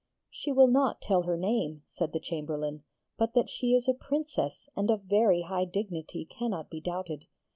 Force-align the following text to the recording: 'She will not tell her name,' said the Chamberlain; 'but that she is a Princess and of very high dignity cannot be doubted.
'She 0.31 0.51
will 0.51 0.65
not 0.65 0.99
tell 0.99 1.21
her 1.21 1.37
name,' 1.37 1.83
said 1.85 2.11
the 2.11 2.19
Chamberlain; 2.19 2.81
'but 3.19 3.35
that 3.35 3.51
she 3.51 3.75
is 3.75 3.87
a 3.87 3.93
Princess 3.93 4.67
and 4.75 4.89
of 4.89 5.03
very 5.03 5.43
high 5.43 5.63
dignity 5.65 6.25
cannot 6.25 6.71
be 6.71 6.81
doubted. 6.81 7.27